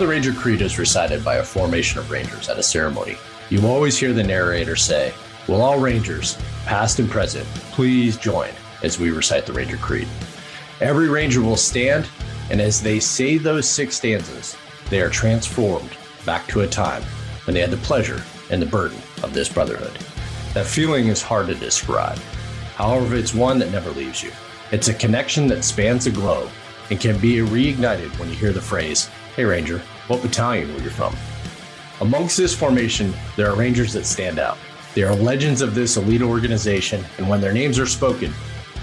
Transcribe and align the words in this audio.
the 0.00 0.06
Ranger 0.06 0.32
Creed 0.32 0.62
is 0.62 0.78
recited 0.78 1.22
by 1.22 1.36
a 1.36 1.44
formation 1.44 1.98
of 1.98 2.10
Rangers 2.10 2.48
at 2.48 2.58
a 2.58 2.62
ceremony, 2.62 3.18
you 3.50 3.66
always 3.66 3.98
hear 3.98 4.14
the 4.14 4.22
narrator 4.22 4.74
say, 4.74 5.12
Will 5.46 5.60
all 5.60 5.78
Rangers, 5.78 6.38
past 6.64 6.98
and 7.00 7.10
present, 7.10 7.46
please 7.72 8.16
join 8.16 8.48
as 8.82 8.98
we 8.98 9.10
recite 9.10 9.44
the 9.44 9.52
Ranger 9.52 9.76
Creed? 9.76 10.08
Every 10.80 11.10
Ranger 11.10 11.42
will 11.42 11.58
stand, 11.58 12.08
and 12.50 12.62
as 12.62 12.80
they 12.80 12.98
say 12.98 13.36
those 13.36 13.68
six 13.68 13.96
stanzas, 13.96 14.56
they 14.88 15.02
are 15.02 15.10
transformed 15.10 15.90
back 16.24 16.46
to 16.46 16.62
a 16.62 16.66
time 16.66 17.02
when 17.44 17.52
they 17.52 17.60
had 17.60 17.70
the 17.70 17.76
pleasure 17.76 18.22
and 18.50 18.62
the 18.62 18.66
burden 18.66 18.96
of 19.22 19.34
this 19.34 19.50
brotherhood. 19.50 19.92
That 20.54 20.64
feeling 20.64 21.08
is 21.08 21.20
hard 21.20 21.48
to 21.48 21.54
describe. 21.54 22.18
However, 22.74 23.16
it's 23.16 23.34
one 23.34 23.58
that 23.58 23.70
never 23.70 23.90
leaves 23.90 24.22
you. 24.22 24.32
It's 24.72 24.88
a 24.88 24.94
connection 24.94 25.46
that 25.48 25.62
spans 25.62 26.06
the 26.06 26.10
globe 26.10 26.48
and 26.88 26.98
can 26.98 27.18
be 27.20 27.36
reignited 27.40 28.18
when 28.18 28.30
you 28.30 28.34
hear 28.34 28.54
the 28.54 28.62
phrase, 28.62 29.10
Hey 29.40 29.46
Ranger, 29.46 29.78
what 30.08 30.20
battalion 30.20 30.70
were 30.74 30.82
you 30.82 30.90
from? 30.90 31.16
Amongst 32.02 32.36
this 32.36 32.54
formation, 32.54 33.14
there 33.36 33.50
are 33.50 33.56
Rangers 33.56 33.94
that 33.94 34.04
stand 34.04 34.38
out. 34.38 34.58
They 34.94 35.02
are 35.02 35.14
legends 35.14 35.62
of 35.62 35.74
this 35.74 35.96
elite 35.96 36.20
organization, 36.20 37.02
and 37.16 37.26
when 37.26 37.40
their 37.40 37.54
names 37.54 37.78
are 37.78 37.86
spoken, 37.86 38.34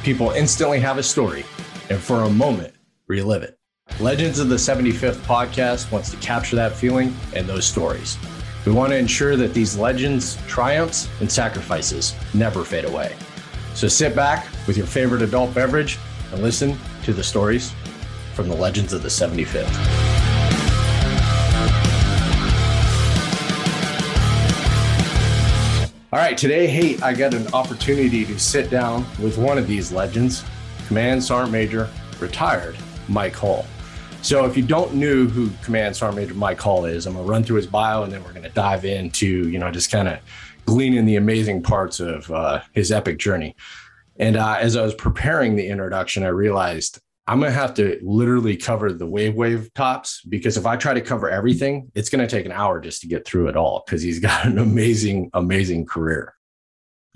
people 0.02 0.32
instantly 0.32 0.80
have 0.80 0.98
a 0.98 1.04
story 1.04 1.46
and 1.92 2.00
for 2.00 2.24
a 2.24 2.30
moment 2.32 2.74
relive 3.06 3.44
it. 3.44 3.60
Legends 4.00 4.40
of 4.40 4.50
the 4.50 4.56
75th 4.56 5.18
podcast 5.28 5.92
wants 5.92 6.10
to 6.10 6.18
capture 6.18 6.56
that 6.56 6.76
feeling 6.76 7.16
and 7.36 7.46
those 7.46 7.68
stories. 7.68 8.18
We 8.66 8.72
want 8.72 8.92
to 8.94 8.98
ensure 8.98 9.36
that 9.36 9.54
these 9.54 9.78
legends, 9.78 10.40
triumphs, 10.48 11.08
and 11.20 11.32
sacrifices 11.32 12.16
never 12.34 12.64
fade 12.64 12.86
away. 12.86 13.16
So 13.76 13.88
sit 13.88 14.16
back 14.16 14.48
with 14.66 14.76
your 14.76 14.88
favorite 14.88 15.22
adult 15.22 15.54
beverage 15.54 16.00
and 16.32 16.42
listen 16.42 16.76
to 17.04 17.14
the 17.14 17.24
stories 17.24 17.72
from 18.34 18.50
the 18.50 18.56
legends 18.56 18.92
of 18.92 19.04
the 19.04 19.10
75th. 19.10 20.07
All 26.14 26.20
right, 26.20 26.38
today, 26.38 26.68
hey, 26.68 26.98
I 27.00 27.14
got 27.14 27.34
an 27.34 27.54
opportunity 27.54 28.24
to 28.24 28.40
sit 28.40 28.70
down 28.70 29.06
with 29.22 29.38
one 29.38 29.58
of 29.58 29.68
these 29.68 29.92
legends, 29.92 30.46
Command 30.88 31.22
Sergeant 31.22 31.52
Major, 31.52 31.90
retired 32.22 32.78
Mike 33.10 33.36
Hall. 33.36 33.66
So, 34.22 34.46
if 34.46 34.56
you 34.56 34.64
don't 34.64 34.94
know 34.94 35.26
who 35.26 35.50
Command 35.64 35.98
Sergeant 35.98 36.22
Major 36.22 36.34
Mike 36.34 36.62
Hall 36.62 36.86
is, 36.86 37.08
I'm 37.08 37.16
gonna 37.16 37.26
run 37.26 37.44
through 37.44 37.58
his 37.58 37.68
bio 37.68 38.04
and 38.04 38.14
then 38.14 38.24
we're 38.24 38.32
gonna 38.32 38.48
dive 38.48 38.86
into, 38.86 39.50
you 39.50 39.60
know, 39.60 39.70
just 39.70 39.92
kind 39.92 40.08
of 40.08 40.20
gleaning 40.66 41.04
the 41.04 41.18
amazing 41.18 41.62
parts 41.62 42.00
of 42.00 42.32
uh, 42.32 42.62
his 42.72 42.90
epic 42.90 43.20
journey. 43.20 43.54
And 44.16 44.38
uh, 44.38 44.56
as 44.62 44.78
I 44.78 44.84
was 44.84 44.96
preparing 44.96 45.58
the 45.58 45.68
introduction, 45.68 46.24
I 46.24 46.30
realized 46.30 47.02
I'm 47.28 47.42
going 47.42 47.52
to 47.52 47.60
have 47.60 47.74
to 47.74 48.00
literally 48.02 48.56
cover 48.56 48.94
the 48.94 49.06
wave 49.06 49.36
wave 49.36 49.74
tops 49.74 50.22
because 50.22 50.56
if 50.56 50.66
I 50.66 50.78
try 50.78 50.94
to 50.94 51.02
cover 51.02 51.30
everything, 51.30 51.92
it's 51.94 52.10
going 52.10 52.26
to 52.26 52.36
take 52.36 52.46
an 52.46 52.54
hour 52.54 52.80
just 52.80 53.02
to 53.02 53.08
get 53.08 53.28
through 53.28 53.50
it 53.50 53.58
all 53.58 53.84
because 53.86 54.02
he's 54.02 54.20
got 54.22 54.46
an 54.46 54.58
amazing, 54.58 55.30
amazing 55.34 55.86
career. 55.86 56.34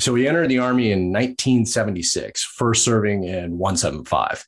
So 0.02 0.14
he 0.16 0.28
entered 0.28 0.50
the 0.50 0.60
Army 0.60 0.92
in 0.92 1.14
1976, 1.14 2.44
first 2.44 2.84
serving 2.84 3.24
in 3.24 3.58
175 3.58 4.46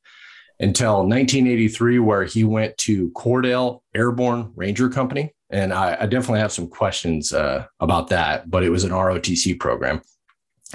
until 0.59 0.97
1983, 0.97 1.99
where 1.99 2.23
he 2.23 2.43
went 2.43 2.77
to 2.79 3.11
Cordell 3.11 3.81
Airborne 3.95 4.51
Ranger 4.55 4.89
Company. 4.89 5.33
And 5.49 5.71
I, 5.71 5.95
I 6.01 6.05
definitely 6.07 6.39
have 6.39 6.51
some 6.51 6.67
questions 6.67 7.31
uh, 7.31 7.67
about 7.79 8.09
that, 8.09 8.49
but 8.49 8.63
it 8.63 8.69
was 8.69 8.83
an 8.83 8.91
ROTC 8.91 9.59
program 9.59 10.01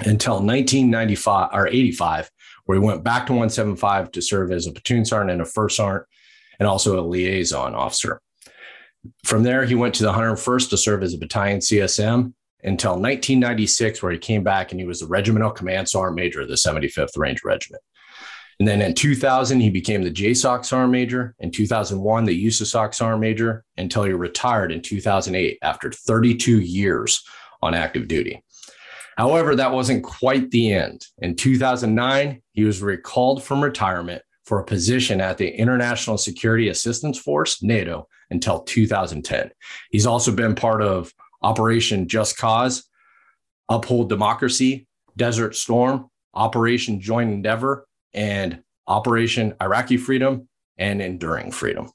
until 0.05 0.35
1995 0.35 1.49
or 1.53 1.67
85 1.67 2.29
where 2.69 2.77
he 2.79 2.85
went 2.85 3.03
back 3.03 3.25
to 3.25 3.33
175 3.33 4.11
to 4.11 4.21
serve 4.21 4.51
as 4.51 4.67
a 4.67 4.71
platoon 4.71 5.03
sergeant 5.03 5.31
and 5.31 5.41
a 5.41 5.45
first 5.45 5.75
sergeant 5.75 6.05
and 6.59 6.67
also 6.67 6.99
a 6.99 7.01
liaison 7.01 7.73
officer. 7.73 8.21
From 9.23 9.41
there, 9.41 9.65
he 9.65 9.73
went 9.73 9.95
to 9.95 10.03
the 10.03 10.13
101st 10.13 10.69
to 10.69 10.77
serve 10.77 11.01
as 11.01 11.15
a 11.15 11.17
battalion 11.17 11.61
CSM 11.61 12.33
until 12.63 12.91
1996, 12.91 14.03
where 14.03 14.11
he 14.11 14.19
came 14.19 14.43
back 14.43 14.71
and 14.71 14.79
he 14.79 14.85
was 14.85 14.99
the 14.99 15.07
regimental 15.07 15.49
command 15.49 15.89
sergeant 15.89 16.17
major 16.17 16.41
of 16.41 16.47
the 16.47 16.53
75th 16.53 17.17
Ranger 17.17 17.41
Regiment. 17.45 17.81
And 18.59 18.67
then 18.67 18.83
in 18.83 18.93
2000, 18.93 19.61
he 19.61 19.71
became 19.71 20.03
the 20.03 20.11
JSOC 20.11 20.63
sergeant 20.63 20.91
major. 20.91 21.33
In 21.39 21.49
2001, 21.49 22.25
the 22.25 22.45
USASOC 22.45 22.93
sergeant 22.93 23.21
major 23.21 23.63
until 23.77 24.03
he 24.03 24.11
retired 24.11 24.71
in 24.71 24.83
2008 24.83 25.57
after 25.63 25.91
32 25.91 26.59
years 26.59 27.23
on 27.63 27.73
active 27.73 28.07
duty. 28.07 28.43
However, 29.19 29.53
that 29.53 29.73
wasn't 29.73 30.05
quite 30.05 30.49
the 30.49 30.71
end. 30.71 31.05
In 31.17 31.35
2009, 31.35 32.41
he 32.53 32.63
was 32.63 32.81
recalled 32.81 33.43
from 33.43 33.61
retirement 33.61 34.21
for 34.45 34.61
a 34.61 34.65
position 34.65 35.19
at 35.19 35.37
the 35.37 35.49
International 35.49 36.17
Security 36.17 36.69
Assistance 36.69 37.19
Force, 37.19 37.61
NATO, 37.61 38.07
until 38.29 38.61
2010. 38.61 39.51
He's 39.91 40.05
also 40.05 40.31
been 40.31 40.55
part 40.55 40.81
of 40.81 41.13
Operation 41.41 42.07
Just 42.07 42.37
Cause, 42.37 42.85
Uphold 43.67 44.07
Democracy, 44.07 44.87
Desert 45.17 45.53
Storm, 45.53 46.09
Operation 46.33 47.01
Joint 47.01 47.29
Endeavor, 47.29 47.87
and 48.13 48.63
Operation 48.87 49.53
Iraqi 49.61 49.97
Freedom 49.97 50.47
and 50.77 51.01
Enduring 51.01 51.51
Freedom. 51.51 51.91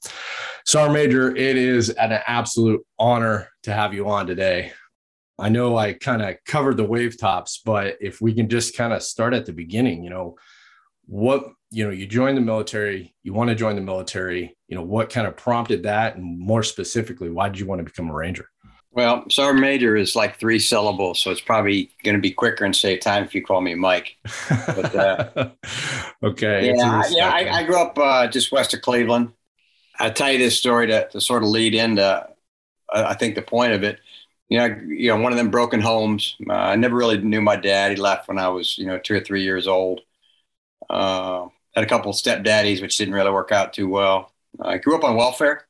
Sergeant 0.66 0.92
Major, 0.92 1.34
it 1.34 1.56
is 1.56 1.88
an 1.88 2.20
absolute 2.26 2.82
honor 2.98 3.48
to 3.62 3.72
have 3.72 3.94
you 3.94 4.10
on 4.10 4.26
today. 4.26 4.72
I 5.38 5.48
know 5.48 5.76
I 5.76 5.94
kind 5.94 6.22
of 6.22 6.36
covered 6.46 6.76
the 6.76 6.84
wave 6.84 7.18
tops, 7.18 7.60
but 7.64 7.96
if 8.00 8.20
we 8.20 8.34
can 8.34 8.48
just 8.48 8.76
kind 8.76 8.92
of 8.92 9.02
start 9.02 9.34
at 9.34 9.46
the 9.46 9.52
beginning, 9.52 10.04
you 10.04 10.10
know, 10.10 10.36
what, 11.06 11.44
you 11.70 11.84
know, 11.84 11.90
you 11.90 12.06
join 12.06 12.34
the 12.34 12.40
military, 12.40 13.14
you 13.22 13.32
want 13.32 13.50
to 13.50 13.56
join 13.56 13.74
the 13.74 13.82
military, 13.82 14.56
you 14.68 14.76
know, 14.76 14.82
what 14.82 15.10
kind 15.10 15.26
of 15.26 15.36
prompted 15.36 15.82
that? 15.82 16.16
And 16.16 16.38
more 16.38 16.62
specifically, 16.62 17.30
why 17.30 17.48
did 17.48 17.58
you 17.58 17.66
want 17.66 17.80
to 17.80 17.84
become 17.84 18.10
a 18.10 18.14
Ranger? 18.14 18.48
Well, 18.92 19.24
Sergeant 19.28 19.60
Major 19.60 19.96
is 19.96 20.14
like 20.14 20.38
three 20.38 20.60
syllables, 20.60 21.20
so 21.20 21.32
it's 21.32 21.40
probably 21.40 21.90
going 22.04 22.14
to 22.14 22.20
be 22.20 22.30
quicker 22.30 22.64
and 22.64 22.74
save 22.74 23.00
time 23.00 23.24
if 23.24 23.34
you 23.34 23.42
call 23.42 23.60
me 23.60 23.74
Mike. 23.74 24.16
But, 24.48 24.94
uh, 24.94 25.50
okay. 26.22 26.72
Yeah, 26.76 27.02
yeah. 27.10 27.28
I, 27.28 27.58
I, 27.58 27.62
grew 27.64 27.76
up 27.76 27.98
uh, 27.98 28.28
just 28.28 28.52
west 28.52 28.72
of 28.72 28.82
Cleveland. 28.82 29.32
I'll 29.98 30.12
tell 30.12 30.30
you 30.30 30.38
this 30.38 30.56
story 30.56 30.86
to, 30.86 31.08
to 31.08 31.20
sort 31.20 31.42
of 31.42 31.48
lead 31.48 31.74
into, 31.74 32.04
uh, 32.04 32.24
I 32.92 33.14
think, 33.14 33.34
the 33.34 33.42
point 33.42 33.72
of 33.72 33.82
it 33.82 33.98
you 34.48 34.58
know, 34.58 34.66
you 34.86 35.08
know, 35.08 35.20
one 35.20 35.32
of 35.32 35.38
them 35.38 35.50
broken 35.50 35.80
homes. 35.80 36.36
Uh, 36.48 36.52
I 36.52 36.76
never 36.76 36.96
really 36.96 37.18
knew 37.18 37.40
my 37.40 37.56
dad. 37.56 37.92
He 37.92 37.96
left 37.96 38.28
when 38.28 38.38
I 38.38 38.48
was, 38.48 38.78
you 38.78 38.86
know, 38.86 38.98
two 38.98 39.14
or 39.14 39.20
three 39.20 39.42
years 39.42 39.66
old. 39.66 40.02
Uh, 40.88 41.48
had 41.74 41.84
a 41.84 41.88
couple 41.88 42.10
of 42.10 42.16
stepdaddies, 42.16 42.80
which 42.80 42.96
didn't 42.96 43.14
really 43.14 43.30
work 43.30 43.52
out 43.52 43.72
too 43.72 43.88
well. 43.88 44.32
I 44.60 44.78
grew 44.78 44.96
up 44.96 45.04
on 45.04 45.16
welfare, 45.16 45.66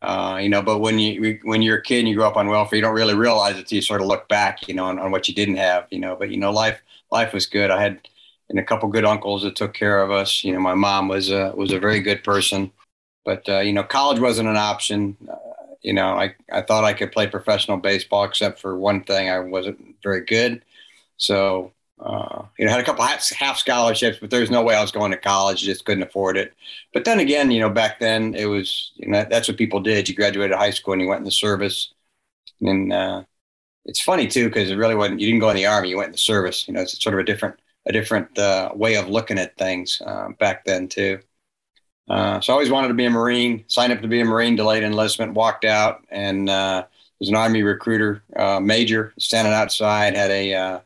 uh, 0.00 0.38
you 0.40 0.48
know, 0.48 0.62
but 0.62 0.78
when 0.78 0.98
you 0.98 1.38
when 1.42 1.60
you're 1.60 1.78
a 1.78 1.82
kid 1.82 2.00
and 2.00 2.08
you 2.08 2.14
grow 2.14 2.28
up 2.28 2.36
on 2.36 2.48
welfare, 2.48 2.76
you 2.76 2.82
don't 2.82 2.94
really 2.94 3.14
realize 3.14 3.56
it 3.56 3.60
until 3.60 3.76
you 3.76 3.82
sort 3.82 4.00
of 4.00 4.06
look 4.06 4.28
back, 4.28 4.66
you 4.68 4.74
know, 4.74 4.84
on, 4.84 4.98
on 4.98 5.10
what 5.10 5.28
you 5.28 5.34
didn't 5.34 5.56
have, 5.56 5.86
you 5.90 5.98
know. 5.98 6.16
But 6.16 6.30
you 6.30 6.38
know, 6.38 6.52
life 6.52 6.80
life 7.10 7.32
was 7.34 7.46
good. 7.46 7.70
I 7.70 7.82
had 7.82 8.00
and 8.50 8.58
a 8.58 8.64
couple 8.64 8.88
good 8.88 9.04
uncles 9.04 9.42
that 9.42 9.56
took 9.56 9.74
care 9.74 10.00
of 10.02 10.10
us. 10.10 10.42
You 10.44 10.52
know, 10.52 10.60
my 10.60 10.74
mom 10.74 11.08
was 11.08 11.30
a 11.30 11.52
was 11.54 11.72
a 11.72 11.78
very 11.78 12.00
good 12.00 12.24
person, 12.24 12.72
but 13.24 13.48
uh, 13.48 13.60
you 13.60 13.72
know, 13.72 13.82
college 13.82 14.20
wasn't 14.20 14.48
an 14.48 14.56
option. 14.56 15.16
You 15.82 15.92
know, 15.92 16.08
I, 16.08 16.34
I 16.52 16.62
thought 16.62 16.84
I 16.84 16.92
could 16.92 17.12
play 17.12 17.28
professional 17.28 17.76
baseball, 17.76 18.24
except 18.24 18.60
for 18.60 18.76
one 18.76 19.04
thing, 19.04 19.30
I 19.30 19.38
wasn't 19.38 19.96
very 20.02 20.24
good. 20.24 20.62
So, 21.16 21.72
uh, 22.00 22.42
you 22.58 22.64
know, 22.64 22.70
I 22.70 22.74
had 22.74 22.80
a 22.80 22.84
couple 22.84 23.04
half, 23.04 23.28
half 23.30 23.58
scholarships, 23.58 24.18
but 24.20 24.30
there's 24.30 24.50
no 24.50 24.62
way 24.62 24.74
I 24.74 24.82
was 24.82 24.92
going 24.92 25.10
to 25.12 25.16
college. 25.18 25.62
Just 25.62 25.84
couldn't 25.84 26.02
afford 26.02 26.36
it. 26.36 26.54
But 26.92 27.04
then 27.04 27.20
again, 27.20 27.50
you 27.50 27.60
know, 27.60 27.70
back 27.70 28.00
then 28.00 28.34
it 28.34 28.46
was, 28.46 28.92
you 28.96 29.08
know, 29.08 29.24
that's 29.28 29.48
what 29.48 29.56
people 29.56 29.80
did. 29.80 30.08
You 30.08 30.14
graduated 30.14 30.56
high 30.56 30.70
school 30.70 30.92
and 30.92 31.02
you 31.02 31.08
went 31.08 31.20
in 31.20 31.24
the 31.24 31.30
service. 31.30 31.92
And 32.60 32.92
uh, 32.92 33.24
it's 33.84 34.00
funny 34.00 34.26
too, 34.26 34.48
because 34.48 34.70
it 34.70 34.76
really 34.76 34.94
wasn't, 34.94 35.20
you 35.20 35.26
didn't 35.26 35.40
go 35.40 35.50
in 35.50 35.56
the 35.56 35.66
army, 35.66 35.90
you 35.90 35.96
went 35.96 36.08
in 36.08 36.12
the 36.12 36.18
service. 36.18 36.66
You 36.68 36.74
know, 36.74 36.82
it's 36.82 37.00
sort 37.02 37.14
of 37.14 37.20
a 37.20 37.24
different, 37.24 37.60
a 37.86 37.92
different 37.92 38.38
uh, 38.38 38.70
way 38.74 38.96
of 38.96 39.08
looking 39.08 39.38
at 39.38 39.56
things 39.56 40.02
uh, 40.04 40.28
back 40.38 40.64
then 40.64 40.88
too. 40.88 41.20
Uh, 42.08 42.40
so 42.40 42.52
I 42.52 42.54
always 42.54 42.70
wanted 42.70 42.88
to 42.88 42.94
be 42.94 43.04
a 43.04 43.10
Marine, 43.10 43.64
signed 43.68 43.92
up 43.92 44.00
to 44.00 44.08
be 44.08 44.20
a 44.20 44.24
Marine, 44.24 44.56
delayed 44.56 44.82
enlistment, 44.82 45.34
walked 45.34 45.64
out, 45.64 46.04
and 46.10 46.48
uh, 46.48 46.84
was 47.20 47.28
an 47.28 47.34
Army 47.34 47.62
recruiter, 47.62 48.22
uh, 48.36 48.60
major, 48.60 49.12
standing 49.18 49.52
outside, 49.52 50.16
had 50.16 50.30
a, 50.30 50.54
uh, 50.54 50.80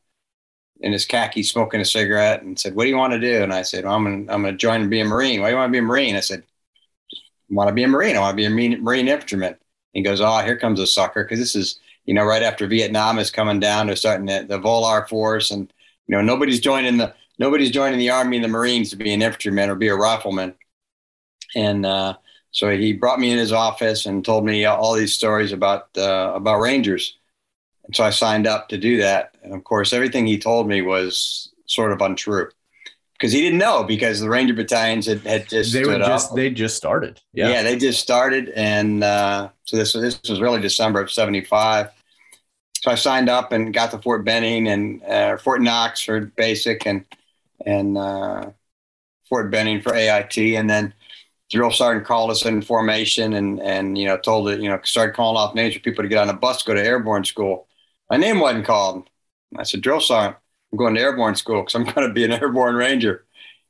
in 0.81 0.93
his 0.93 1.05
khaki, 1.05 1.43
smoking 1.43 1.81
a 1.81 1.85
cigarette, 1.85 2.43
and 2.43 2.59
said, 2.59 2.75
What 2.75 2.85
do 2.85 2.91
you 2.91 2.97
want 2.97 3.13
to 3.13 3.21
do? 3.21 3.43
And 3.43 3.53
I 3.53 3.63
said, 3.63 3.85
well, 3.85 3.95
I'm 3.95 4.05
gonna, 4.05 4.33
I'm 4.33 4.43
going 4.43 4.55
to 4.55 4.59
join 4.59 4.81
and 4.81 4.91
be 4.91 5.01
a 5.01 5.05
Marine. 5.05 5.41
Why 5.41 5.49
do 5.49 5.53
you 5.53 5.59
want 5.59 5.69
to 5.69 5.73
be 5.73 5.79
a 5.79 5.83
Marine? 5.83 6.17
I 6.17 6.21
said, 6.21 6.43
want 7.51 7.69
to 7.69 7.75
be 7.75 7.85
a 7.85 7.89
Marine. 7.89 8.17
I 8.17 8.21
want 8.21 8.33
to 8.33 8.37
be 8.37 8.47
a 8.47 8.79
Marine, 8.79 9.09
infantryman. 9.09 9.57
He 9.93 10.03
goes, 10.03 10.21
Oh, 10.21 10.39
here 10.39 10.57
comes 10.57 10.81
a 10.81 10.87
sucker. 10.87 11.23
Because 11.23 11.39
this 11.39 11.55
is, 11.55 11.79
you 12.07 12.15
know, 12.15 12.25
right 12.25 12.43
after 12.43 12.67
Vietnam 12.67 13.19
is 13.19 13.31
coming 13.31 13.61
down, 13.61 13.87
they're 13.87 13.97
starting 13.97 14.27
the, 14.27 14.45
the 14.49 14.59
Volar 14.59 15.09
Force, 15.09 15.51
and, 15.53 15.73
you 16.09 16.17
know, 16.17 16.23
nobody's 16.23 16.61
joining 16.61 16.97
the, 16.97 17.15
nobody's 17.39 17.71
joining 17.71 17.99
the 17.99 18.11
Army 18.11 18.39
and 18.39 18.45
the 18.45 18.49
Marines 18.49 18.91
to 18.91 18.97
be 18.97 19.13
an 19.13 19.23
infantryman 19.23 19.71
or 19.71 19.77
be 19.77 19.89
a 19.89 19.95
rifleman 19.95 20.55
and 21.55 21.87
uh, 21.87 22.17
so 22.51 22.71
he 22.77 22.93
brought 22.93 23.19
me 23.19 23.31
in 23.31 23.39
his 23.39 23.53
office 23.53 24.07
and 24.07 24.25
told 24.25 24.45
me 24.45 24.65
all 24.65 24.95
these 24.95 25.15
stories 25.15 25.53
about 25.53 25.89
uh, 25.97 26.33
about 26.35 26.61
Rangers. 26.61 27.17
And 27.85 27.97
so 27.97 28.05
I 28.05 28.11
signed 28.11 28.47
up 28.47 28.69
to 28.69 28.79
do 28.79 28.99
that. 28.99 29.35
And 29.43 29.55
of 29.55 29.65
course, 29.65 29.93
everything 29.93 30.27
he 30.27 30.39
told 30.39 30.69
me 30.69 30.83
was 30.83 31.51
sort 31.67 31.93
of 31.93 32.01
untrue 32.01 32.49
because 33.23 33.33
he 33.33 33.41
didn't 33.41 33.59
know 33.59 33.85
because 33.85 34.19
the 34.19 34.29
Ranger 34.29 34.53
battalions 34.53 35.07
had, 35.07 35.21
had 35.21 35.49
just 35.49 35.73
they 35.73 35.85
were 35.85 35.99
just 35.99 36.31
up. 36.31 36.37
they 36.37 36.51
just 36.51 36.77
started. 36.77 37.21
Yeah, 37.33 37.51
yeah, 37.51 37.63
they 37.63 37.77
just 37.77 38.01
started, 38.01 38.51
and 38.51 39.05
uh, 39.05 39.49
so 39.65 39.77
this 39.77 39.93
this 39.93 40.21
was 40.29 40.41
really 40.41 40.61
December 40.61 41.01
of 41.01 41.11
'75. 41.11 41.89
So 42.83 42.91
I 42.91 42.97
signed 42.97 43.29
up 43.29 43.53
and 43.53 43.73
got 43.73 43.93
to 43.93 43.99
Fort 43.99 44.25
Benning 44.25 44.67
and 44.67 45.03
uh, 45.05 45.37
Fort 45.37 45.63
Knox 45.63 46.03
for 46.03 46.21
basic 46.21 46.85
and 46.85 47.05
and 47.65 47.97
uh, 47.97 48.51
Fort 49.29 49.53
Benning 49.53 49.81
for 49.81 49.95
AIT, 49.95 50.37
and 50.37 50.69
then 50.69 50.93
drill 51.53 51.71
sergeant 51.71 52.07
called 52.07 52.31
us 52.31 52.45
in 52.45 52.63
formation 52.63 53.35
and 53.35 53.61
and 53.61 53.99
you 53.99 54.07
know 54.07 54.17
told 54.17 54.49
it 54.49 54.61
you 54.61 54.69
know 54.69 54.81
started 54.85 55.15
calling 55.15 55.37
off 55.37 55.55
names 55.55 55.75
for 55.75 55.81
people 55.81 56.03
to 56.03 56.09
get 56.09 56.19
on 56.19 56.31
a 56.31 56.33
bus 56.35 56.63
go 56.63 56.75
to 56.75 56.85
airborne 56.85 57.25
school. 57.25 57.67
My 58.11 58.17
name 58.17 58.41
wasn't 58.41 58.67
called. 58.67 59.09
I 59.57 59.63
said 59.65 59.81
drill 59.81 60.01
sergeant. 60.01 60.37
I'm 60.73 60.79
going 60.79 60.95
to 60.95 61.01
airborne 61.01 61.37
school 61.37 61.61
because 61.63 61.75
I'm 61.75 61.85
going 61.95 62.09
to 62.09 62.13
be 62.13 62.25
an 62.25 62.33
airborne 62.33 62.75
ranger. 62.75 63.27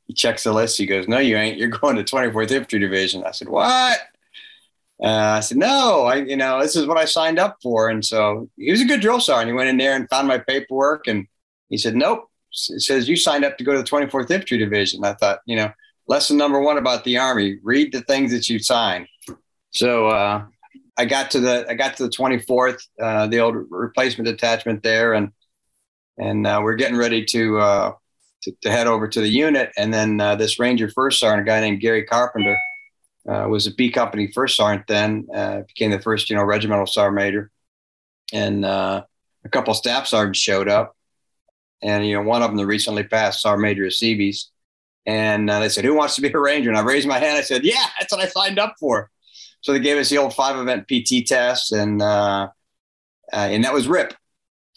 He 0.07 0.13
checks 0.13 0.43
the 0.43 0.53
list. 0.53 0.77
He 0.77 0.85
goes, 0.85 1.07
No, 1.07 1.19
you 1.19 1.37
ain't. 1.37 1.57
You're 1.57 1.69
going 1.69 1.95
to 1.95 2.03
24th 2.03 2.51
Infantry 2.51 2.79
Division. 2.79 3.23
I 3.25 3.31
said, 3.31 3.49
What? 3.49 3.99
Uh, 5.03 5.07
I 5.07 5.39
said, 5.41 5.57
No, 5.57 6.03
I, 6.03 6.15
you 6.15 6.37
know, 6.37 6.61
this 6.61 6.75
is 6.75 6.85
what 6.85 6.97
I 6.97 7.05
signed 7.05 7.39
up 7.39 7.57
for. 7.61 7.89
And 7.89 8.03
so 8.03 8.49
he 8.57 8.71
was 8.71 8.81
a 8.81 8.85
good 8.85 9.01
drill 9.01 9.19
sergeant. 9.19 9.49
He 9.49 9.53
went 9.53 9.69
in 9.69 9.77
there 9.77 9.95
and 9.95 10.09
found 10.09 10.27
my 10.27 10.37
paperwork 10.37 11.07
and 11.07 11.27
he 11.69 11.77
said, 11.77 11.95
Nope. 11.95 12.29
It 12.69 12.81
says 12.81 13.09
you 13.09 13.15
signed 13.15 13.43
up 13.43 13.57
to 13.57 13.63
go 13.63 13.73
to 13.73 13.79
the 13.79 13.83
24th 13.83 14.29
Infantry 14.29 14.59
Division. 14.59 15.03
I 15.03 15.13
thought, 15.13 15.39
you 15.47 15.55
know, 15.55 15.71
lesson 16.07 16.37
number 16.37 16.59
one 16.59 16.77
about 16.77 17.03
the 17.03 17.17
Army 17.17 17.59
read 17.63 17.91
the 17.91 18.01
things 18.01 18.31
that 18.31 18.49
you 18.49 18.59
sign. 18.59 19.07
So, 19.71 20.07
uh, 20.07 20.45
I 20.97 21.05
got 21.05 21.31
to 21.31 21.39
the 21.39 21.65
I 21.69 21.73
got 21.73 21.97
to 21.97 22.03
the 22.03 22.09
24th, 22.09 22.79
uh, 23.01 23.27
the 23.27 23.39
old 23.39 23.55
replacement 23.69 24.27
detachment 24.27 24.83
there, 24.83 25.13
and 25.13 25.31
and 26.17 26.45
uh, 26.45 26.59
we're 26.63 26.75
getting 26.75 26.97
ready 26.97 27.25
to, 27.25 27.57
uh, 27.57 27.91
to, 28.43 28.53
to 28.61 28.71
head 28.71 28.85
over 28.85 29.07
to 29.07 29.19
the 29.19 29.27
unit. 29.27 29.71
And 29.77 29.91
then 29.91 30.21
uh, 30.21 30.35
this 30.35 30.59
Ranger 30.59 30.87
First 30.89 31.19
Sergeant, 31.19 31.47
a 31.47 31.49
guy 31.49 31.59
named 31.59 31.81
Gary 31.81 32.03
Carpenter, 32.03 32.55
uh, 33.27 33.47
was 33.49 33.65
a 33.65 33.73
B 33.73 33.89
Company 33.89 34.31
First 34.31 34.55
Sergeant. 34.55 34.85
Then 34.87 35.25
became 35.67 35.89
the 35.89 35.99
first, 35.99 36.29
you 36.29 36.35
know, 36.35 36.43
regimental 36.43 36.85
sergeant 36.85 37.15
major, 37.15 37.51
and 38.31 38.65
a 38.65 39.05
couple 39.51 39.73
staff 39.73 40.05
sergeants 40.07 40.39
showed 40.39 40.69
up, 40.69 40.95
and 41.81 42.05
you 42.05 42.15
know, 42.15 42.21
one 42.21 42.43
of 42.43 42.49
them 42.49 42.57
the 42.57 42.65
recently 42.65 43.03
passed 43.03 43.41
sergeant 43.41 43.61
major 43.61 43.85
of 43.85 43.93
And 45.05 45.49
they 45.49 45.69
said, 45.69 45.85
"Who 45.85 45.95
wants 45.95 46.15
to 46.15 46.21
be 46.21 46.29
a 46.29 46.39
ranger?" 46.39 46.69
And 46.69 46.77
I 46.77 46.81
raised 46.81 47.07
my 47.07 47.19
hand. 47.19 47.37
I 47.37 47.41
said, 47.41 47.63
"Yeah, 47.63 47.85
that's 47.99 48.11
what 48.11 48.21
I 48.21 48.27
signed 48.27 48.59
up 48.59 48.75
for." 48.79 49.09
So 49.61 49.73
they 49.73 49.79
gave 49.79 49.97
us 49.97 50.09
the 50.09 50.17
old 50.17 50.33
five 50.33 50.57
event 50.57 50.87
PT 50.87 51.25
test, 51.27 51.71
and 51.71 52.01
uh 52.01 52.49
and 53.31 53.63
that 53.63 53.73
was 53.73 53.87
RIP. 53.87 54.13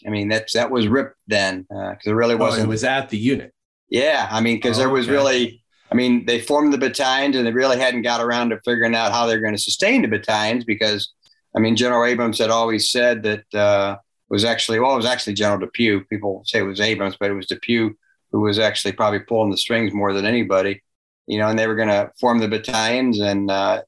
I 0.05 0.09
mean, 0.09 0.29
that's 0.29 0.53
that 0.53 0.71
was 0.71 0.87
RIP 0.87 1.13
then 1.27 1.61
because 1.61 2.07
uh, 2.07 2.11
it 2.11 2.13
really 2.13 2.35
wasn't. 2.35 2.61
Oh, 2.61 2.65
it 2.65 2.69
was 2.69 2.83
at 2.83 3.09
the 3.09 3.17
unit. 3.17 3.53
Yeah, 3.89 4.27
I 4.29 4.41
mean, 4.41 4.57
because 4.57 4.77
oh, 4.77 4.81
there 4.81 4.89
was 4.89 5.05
okay. 5.05 5.13
really, 5.13 5.63
I 5.91 5.95
mean, 5.95 6.25
they 6.25 6.41
formed 6.41 6.73
the 6.73 6.77
battalions 6.77 7.35
and 7.35 7.47
they 7.47 7.51
really 7.51 7.79
hadn't 7.79 8.01
got 8.01 8.21
around 8.21 8.49
to 8.49 8.59
figuring 8.65 8.95
out 8.95 9.11
how 9.11 9.25
they're 9.25 9.39
going 9.39 9.55
to 9.55 9.61
sustain 9.61 10.01
the 10.01 10.07
battalions 10.07 10.65
because, 10.65 11.13
I 11.55 11.59
mean, 11.59 11.75
General 11.75 12.05
Abrams 12.05 12.39
had 12.39 12.49
always 12.49 12.91
said 12.91 13.23
that 13.23 13.53
uh, 13.53 13.97
was 14.29 14.43
actually 14.43 14.79
well, 14.79 14.93
it 14.93 14.97
was 14.97 15.05
actually 15.05 15.33
General 15.33 15.67
DePuy. 15.67 16.07
People 16.09 16.43
say 16.45 16.59
it 16.59 16.63
was 16.63 16.81
Abrams, 16.81 17.17
but 17.19 17.31
it 17.31 17.35
was 17.35 17.47
DePuy 17.47 17.93
who 18.31 18.41
was 18.41 18.59
actually 18.59 18.91
probably 18.91 19.19
pulling 19.19 19.51
the 19.51 19.57
strings 19.57 19.93
more 19.93 20.13
than 20.13 20.25
anybody. 20.25 20.81
You 21.27 21.39
know, 21.39 21.49
and 21.49 21.59
they 21.59 21.67
were 21.67 21.75
going 21.75 21.89
to 21.89 22.11
form 22.19 22.39
the 22.39 22.47
battalions 22.47 23.19
and 23.19 23.51
uh, 23.51 23.81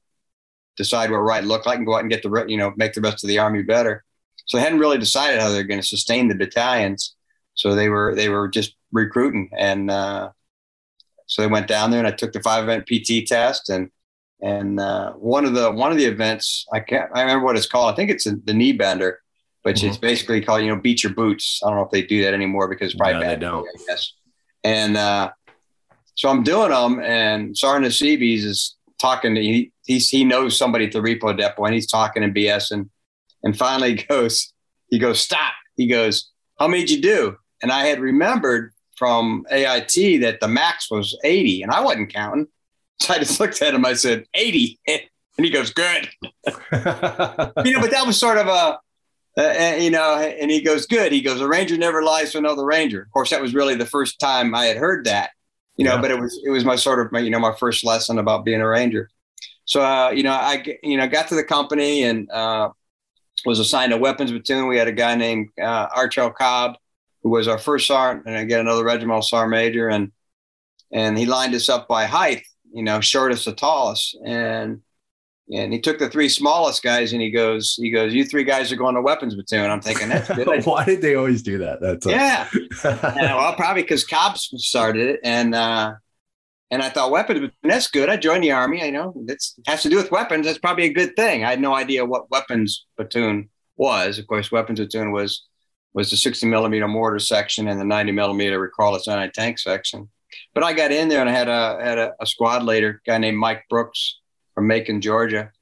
decide 0.76 1.10
what 1.10 1.18
right 1.18 1.44
looked 1.44 1.66
like 1.66 1.78
and 1.78 1.86
go 1.86 1.94
out 1.94 2.00
and 2.00 2.10
get 2.10 2.22
the 2.22 2.44
you 2.48 2.56
know 2.56 2.72
make 2.76 2.92
the 2.92 3.00
rest 3.00 3.24
of 3.24 3.28
the 3.28 3.38
army 3.38 3.62
better. 3.62 4.04
So 4.46 4.56
they 4.56 4.62
hadn't 4.62 4.78
really 4.78 4.98
decided 4.98 5.40
how 5.40 5.50
they're 5.50 5.62
going 5.62 5.80
to 5.80 5.86
sustain 5.86 6.28
the 6.28 6.34
battalions. 6.34 7.14
So 7.54 7.74
they 7.74 7.88
were 7.88 8.14
they 8.14 8.28
were 8.28 8.48
just 8.48 8.74
recruiting, 8.92 9.50
and 9.56 9.90
uh, 9.90 10.30
so 11.26 11.42
they 11.42 11.48
went 11.48 11.68
down 11.68 11.90
there, 11.90 12.00
and 12.00 12.08
I 12.08 12.12
took 12.12 12.32
the 12.32 12.40
five 12.40 12.64
event 12.64 12.86
PT 12.86 13.26
test, 13.26 13.68
and 13.68 13.90
and 14.40 14.80
uh, 14.80 15.12
one 15.12 15.44
of 15.44 15.54
the 15.54 15.70
one 15.70 15.92
of 15.92 15.98
the 15.98 16.06
events 16.06 16.66
I 16.72 16.80
can't 16.80 17.10
I 17.14 17.22
remember 17.22 17.44
what 17.44 17.56
it's 17.56 17.66
called. 17.66 17.92
I 17.92 17.96
think 17.96 18.10
it's 18.10 18.24
the 18.24 18.54
knee 18.54 18.72
bender, 18.72 19.20
but 19.62 19.76
mm-hmm. 19.76 19.88
it's 19.88 19.98
basically 19.98 20.40
called 20.40 20.62
you 20.62 20.68
know 20.68 20.80
beat 20.80 21.02
your 21.02 21.12
boots. 21.12 21.60
I 21.64 21.68
don't 21.68 21.76
know 21.76 21.84
if 21.84 21.90
they 21.90 22.02
do 22.02 22.22
that 22.24 22.34
anymore 22.34 22.68
because 22.68 22.92
it's 22.92 22.96
probably 22.96 23.14
no, 23.14 23.20
bad, 23.20 23.40
they 23.40 23.44
don't. 23.44 23.68
I 23.68 23.84
guess. 23.86 24.12
And 24.64 24.96
uh, 24.96 25.30
so 26.14 26.28
I'm 26.28 26.42
doing 26.42 26.70
them, 26.70 27.00
and 27.00 27.56
Sergeant 27.56 27.92
Seabees 27.94 28.44
is 28.44 28.76
talking 29.00 29.34
to 29.34 29.40
he 29.40 29.72
he's, 29.86 30.10
he 30.10 30.24
knows 30.24 30.56
somebody 30.56 30.86
at 30.86 30.92
the 30.92 31.00
repo 31.00 31.36
depot, 31.36 31.64
and 31.64 31.74
he's 31.74 31.86
talking 31.86 32.22
to 32.22 32.28
BS 32.28 32.70
and 32.70 32.90
and 33.42 33.56
finally 33.56 33.94
goes, 34.08 34.52
he 34.88 34.98
goes, 34.98 35.20
stop. 35.20 35.52
He 35.76 35.86
goes, 35.86 36.30
how 36.58 36.68
many 36.68 36.84
did 36.84 36.90
you 36.90 37.02
do? 37.02 37.36
And 37.62 37.72
I 37.72 37.86
had 37.86 38.00
remembered 38.00 38.72
from 38.96 39.46
AIT 39.50 40.20
that 40.20 40.38
the 40.40 40.48
max 40.48 40.90
was 40.90 41.18
80 41.24 41.62
and 41.62 41.72
I 41.72 41.80
wasn't 41.80 42.12
counting. 42.12 42.46
So 43.02 43.14
I 43.14 43.18
just 43.18 43.40
looked 43.40 43.62
at 43.62 43.72
him. 43.72 43.86
I 43.86 43.94
said, 43.94 44.26
80. 44.34 44.78
And 45.38 45.46
he 45.46 45.50
goes, 45.50 45.72
good. 45.72 46.06
you 46.26 46.50
know, 47.72 47.80
but 47.80 47.90
that 47.92 48.02
was 48.04 48.18
sort 48.18 48.36
of 48.36 48.46
a, 48.46 48.78
uh, 49.36 49.76
you 49.78 49.90
know, 49.90 50.16
and 50.16 50.50
he 50.50 50.60
goes, 50.60 50.86
good. 50.86 51.12
He 51.12 51.22
goes, 51.22 51.40
a 51.40 51.48
ranger 51.48 51.76
never 51.76 52.02
lies 52.02 52.32
to 52.32 52.38
another 52.38 52.64
ranger. 52.64 53.02
Of 53.02 53.10
course, 53.10 53.30
that 53.30 53.42
was 53.42 53.54
really 53.54 53.74
the 53.74 53.86
first 53.86 54.18
time 54.18 54.54
I 54.54 54.66
had 54.66 54.76
heard 54.76 55.06
that, 55.06 55.30
you 55.76 55.84
know, 55.84 55.94
yeah. 55.94 56.00
but 56.00 56.10
it 56.10 56.20
was, 56.20 56.40
it 56.44 56.50
was 56.50 56.64
my 56.64 56.76
sort 56.76 57.04
of, 57.04 57.12
my, 57.12 57.20
you 57.20 57.30
know, 57.30 57.38
my 57.38 57.54
first 57.54 57.84
lesson 57.84 58.18
about 58.18 58.44
being 58.44 58.60
a 58.60 58.68
ranger. 58.68 59.08
So, 59.64 59.82
uh, 59.82 60.10
you 60.10 60.22
know, 60.22 60.32
I, 60.32 60.64
you 60.82 60.96
know, 60.96 61.08
got 61.08 61.28
to 61.28 61.36
the 61.36 61.44
company 61.44 62.02
and, 62.02 62.30
uh, 62.30 62.70
was 63.46 63.58
assigned 63.58 63.92
a 63.92 63.96
weapons 63.96 64.30
platoon. 64.30 64.68
We 64.68 64.76
had 64.76 64.88
a 64.88 64.92
guy 64.92 65.14
named 65.14 65.48
uh, 65.58 65.86
Archel 65.94 66.30
Cobb, 66.30 66.76
who 67.22 67.30
was 67.30 67.48
our 67.48 67.58
first 67.58 67.86
sergeant, 67.86 68.26
and 68.26 68.36
again 68.36 68.60
another 68.60 68.84
regimental 68.84 69.22
sergeant 69.22 69.50
major, 69.50 69.88
and 69.88 70.12
and 70.92 71.16
he 71.16 71.24
lined 71.24 71.54
us 71.54 71.68
up 71.68 71.88
by 71.88 72.04
height, 72.04 72.42
you 72.72 72.82
know, 72.82 73.00
shortest 73.00 73.44
to 73.44 73.52
tallest, 73.52 74.16
and 74.24 74.82
and 75.52 75.72
he 75.72 75.80
took 75.80 75.98
the 75.98 76.08
three 76.08 76.28
smallest 76.28 76.82
guys, 76.82 77.12
and 77.12 77.20
he 77.20 77.30
goes, 77.30 77.74
he 77.74 77.90
goes, 77.90 78.14
you 78.14 78.24
three 78.24 78.44
guys 78.44 78.70
are 78.70 78.76
going 78.76 78.94
to 78.94 79.02
weapons 79.02 79.34
platoon. 79.34 79.70
I'm 79.70 79.80
thinking 79.80 80.08
that's 80.08 80.28
good. 80.34 80.64
Why 80.64 80.84
did 80.84 81.02
they 81.02 81.14
always 81.16 81.42
do 81.42 81.58
that? 81.58 81.80
That's 81.80 82.06
yeah, 82.06 82.48
and, 82.84 83.36
well, 83.36 83.54
probably 83.54 83.82
because 83.82 84.04
Cobb 84.04 84.38
started 84.38 85.08
it, 85.08 85.20
and 85.24 85.54
uh, 85.54 85.94
and 86.70 86.82
I 86.82 86.88
thought 86.88 87.10
weapons, 87.10 87.50
that's 87.62 87.88
good. 87.88 88.08
I 88.08 88.16
joined 88.16 88.44
the 88.44 88.52
army. 88.52 88.82
I 88.82 88.90
know 88.90 89.12
that 89.26 89.38
has 89.66 89.82
to 89.82 89.88
do 89.88 89.96
with 89.96 90.12
weapons. 90.12 90.46
That's 90.46 90.58
probably 90.58 90.84
a 90.84 90.92
good 90.92 91.16
thing. 91.16 91.44
I 91.44 91.50
had 91.50 91.60
no 91.60 91.74
idea 91.74 92.06
what 92.06 92.30
weapons 92.30 92.86
platoon 92.96 93.48
was. 93.76 94.18
Of 94.18 94.26
course, 94.28 94.52
weapons 94.52 94.78
platoon 94.78 95.10
was 95.10 95.46
was 95.92 96.10
the 96.10 96.16
60 96.16 96.46
millimeter 96.46 96.86
mortar 96.86 97.18
section 97.18 97.66
and 97.66 97.80
the 97.80 97.84
90 97.84 98.12
millimeter 98.12 98.60
recoilless 98.60 99.08
anti-tank 99.08 99.58
section. 99.58 100.08
But 100.54 100.62
I 100.62 100.72
got 100.72 100.92
in 100.92 101.08
there 101.08 101.20
and 101.20 101.28
I 101.28 101.32
had 101.32 101.48
a 101.48 101.78
had 101.82 101.98
a, 101.98 102.12
a 102.20 102.26
squad 102.26 102.62
leader, 102.62 103.00
a 103.04 103.10
guy 103.10 103.18
named 103.18 103.38
Mike 103.38 103.64
Brooks 103.68 104.20
from 104.54 104.66
Macon, 104.66 105.00
Georgia, 105.00 105.52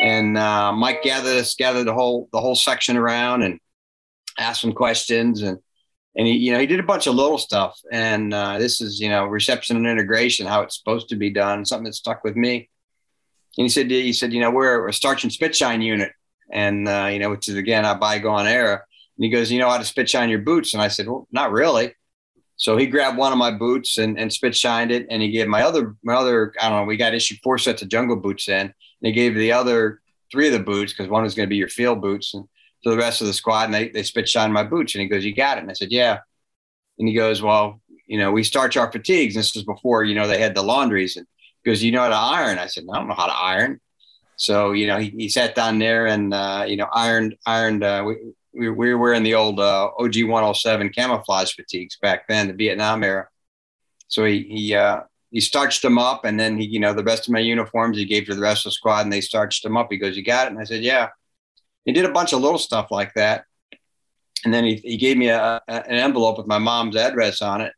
and 0.00 0.36
uh, 0.38 0.72
Mike 0.72 1.02
gathered 1.02 1.38
us, 1.38 1.54
gathered 1.54 1.84
the 1.84 1.94
whole 1.94 2.28
the 2.32 2.40
whole 2.40 2.54
section 2.54 2.96
around 2.96 3.42
and 3.42 3.60
asked 4.38 4.60
some 4.60 4.72
questions 4.72 5.42
and 5.42 5.58
and 6.16 6.26
he, 6.26 6.34
you 6.34 6.52
know, 6.52 6.58
he 6.58 6.66
did 6.66 6.80
a 6.80 6.84
bunch 6.84 7.06
of 7.06 7.14
little 7.14 7.38
stuff. 7.38 7.78
And 7.92 8.34
uh, 8.34 8.58
this 8.58 8.80
is, 8.80 9.00
you 9.00 9.08
know, 9.08 9.26
reception 9.26 9.76
and 9.76 9.86
integration, 9.86 10.46
how 10.46 10.62
it's 10.62 10.76
supposed 10.76 11.08
to 11.10 11.16
be 11.16 11.30
done. 11.30 11.64
Something 11.64 11.84
that 11.84 11.94
stuck 11.94 12.24
with 12.24 12.34
me. 12.36 12.68
And 13.56 13.64
he 13.64 13.68
said, 13.68 13.90
he 13.90 14.12
said, 14.12 14.32
you 14.32 14.40
know, 14.40 14.50
we're 14.50 14.88
a 14.88 14.92
starch 14.92 15.22
and 15.22 15.32
spit 15.32 15.54
shine 15.56 15.82
unit, 15.82 16.12
and 16.50 16.88
uh, 16.88 17.08
you 17.12 17.18
know, 17.18 17.30
which 17.30 17.48
is 17.48 17.56
again 17.56 17.84
a 17.84 17.94
bygone 17.94 18.46
era. 18.46 18.74
And 19.16 19.24
he 19.24 19.30
goes, 19.30 19.50
you 19.50 19.58
know 19.58 19.68
how 19.68 19.78
to 19.78 19.84
spit 19.84 20.08
shine 20.08 20.30
your 20.30 20.38
boots? 20.40 20.72
And 20.72 20.82
I 20.82 20.88
said, 20.88 21.06
well, 21.06 21.26
not 21.30 21.52
really. 21.52 21.94
So 22.60 22.76
he 22.76 22.86
grabbed 22.86 23.16
one 23.16 23.32
of 23.32 23.38
my 23.38 23.50
boots 23.50 23.96
and, 23.96 24.18
and 24.18 24.30
spit 24.30 24.54
shined 24.54 24.92
it, 24.92 25.06
and 25.08 25.22
he 25.22 25.30
gave 25.30 25.48
my 25.48 25.62
other 25.62 25.96
my 26.04 26.14
other 26.14 26.52
I 26.60 26.68
don't 26.68 26.80
know. 26.80 26.84
We 26.84 26.98
got 26.98 27.14
issued 27.14 27.38
four 27.42 27.56
sets 27.56 27.80
of 27.80 27.88
jungle 27.88 28.16
boots 28.16 28.48
in, 28.48 28.60
and 28.60 28.74
he 29.00 29.12
gave 29.12 29.34
the 29.34 29.52
other 29.52 30.00
three 30.30 30.46
of 30.46 30.52
the 30.52 30.60
boots 30.60 30.92
because 30.92 31.08
one 31.08 31.22
was 31.22 31.34
going 31.34 31.48
to 31.48 31.50
be 31.50 31.56
your 31.56 31.68
field 31.68 32.02
boots, 32.02 32.34
and 32.34 32.44
to 32.82 32.90
the 32.90 32.96
rest 32.96 33.20
of 33.20 33.26
the 33.26 33.32
squad 33.32 33.64
and 33.64 33.74
they, 33.74 33.88
they 33.88 34.02
spit 34.02 34.28
shine 34.28 34.52
my 34.52 34.62
boots. 34.62 34.94
And 34.94 35.02
he 35.02 35.08
goes, 35.08 35.24
You 35.24 35.34
got 35.34 35.58
it. 35.58 35.62
And 35.62 35.70
I 35.70 35.74
said, 35.74 35.90
Yeah. 35.90 36.18
And 36.98 37.08
he 37.08 37.14
goes, 37.14 37.42
Well, 37.42 37.80
you 38.06 38.18
know, 38.18 38.32
we 38.32 38.44
starch 38.44 38.76
our 38.76 38.90
fatigues. 38.90 39.36
And 39.36 39.42
This 39.42 39.54
was 39.54 39.64
before, 39.64 40.04
you 40.04 40.14
know, 40.14 40.26
they 40.26 40.40
had 40.40 40.54
the 40.54 40.62
laundries. 40.62 41.16
And 41.16 41.26
he 41.62 41.70
goes, 41.70 41.82
You 41.82 41.92
know 41.92 42.02
how 42.02 42.08
to 42.08 42.14
iron? 42.14 42.58
I 42.58 42.66
said, 42.66 42.84
no, 42.86 42.92
I 42.92 42.98
don't 42.98 43.08
know 43.08 43.14
how 43.14 43.26
to 43.26 43.32
iron. 43.32 43.80
So, 44.36 44.72
you 44.72 44.86
know, 44.86 44.98
he, 44.98 45.10
he 45.10 45.28
sat 45.28 45.54
down 45.54 45.78
there 45.78 46.06
and, 46.06 46.32
uh, 46.32 46.64
you 46.66 46.76
know, 46.76 46.88
ironed, 46.90 47.36
ironed, 47.44 47.84
uh, 47.84 48.04
we, 48.06 48.16
we, 48.52 48.68
we 48.70 48.92
were 48.92 48.98
wearing 48.98 49.22
the 49.22 49.34
old 49.34 49.60
uh, 49.60 49.90
OG 49.98 50.24
107 50.24 50.90
camouflage 50.90 51.54
fatigues 51.54 51.96
back 52.00 52.28
then, 52.28 52.48
the 52.48 52.54
Vietnam 52.54 53.04
era. 53.04 53.28
So 54.08 54.24
he, 54.24 54.42
he, 54.42 54.74
uh, 54.74 55.02
he 55.30 55.40
starched 55.40 55.82
them 55.82 55.98
up 55.98 56.24
and 56.24 56.38
then 56.38 56.58
he, 56.58 56.66
you 56.66 56.80
know, 56.80 56.92
the 56.92 57.04
rest 57.04 57.28
of 57.28 57.32
my 57.32 57.38
uniforms 57.38 57.96
he 57.96 58.04
gave 58.04 58.26
to 58.26 58.34
the 58.34 58.40
rest 58.40 58.66
of 58.66 58.70
the 58.70 58.74
squad 58.74 59.02
and 59.02 59.12
they 59.12 59.20
starched 59.20 59.62
them 59.62 59.76
up. 59.76 59.88
He 59.90 59.98
goes, 59.98 60.16
You 60.16 60.24
got 60.24 60.46
it? 60.46 60.50
And 60.52 60.60
I 60.60 60.64
said, 60.64 60.82
Yeah 60.82 61.10
he 61.84 61.92
did 61.92 62.04
a 62.04 62.12
bunch 62.12 62.32
of 62.32 62.40
little 62.40 62.58
stuff 62.58 62.90
like 62.90 63.14
that. 63.14 63.44
And 64.44 64.52
then 64.52 64.64
he, 64.64 64.76
he 64.76 64.96
gave 64.96 65.16
me 65.16 65.28
a, 65.28 65.60
a, 65.66 65.74
an 65.74 65.96
envelope 65.96 66.38
with 66.38 66.46
my 66.46 66.58
mom's 66.58 66.96
address 66.96 67.42
on 67.42 67.60
it. 67.60 67.72